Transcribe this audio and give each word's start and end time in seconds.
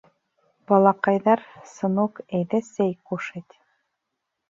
—Балаҡайҙар, 0.71 1.45
сынок, 1.73 2.25
әйҙә 2.41 2.65
сәй 2.73 2.99
кушать! 3.11 3.65